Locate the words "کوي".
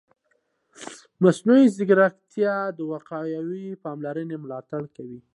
4.95-5.19